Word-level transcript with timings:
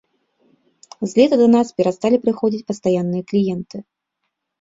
З 1.01 1.09
лета 1.19 1.35
да 1.41 1.47
нас 1.55 1.67
перасталі 1.81 2.17
прыходзіць 2.23 2.65
пастаянныя 2.71 3.23
кліенты. 3.29 3.77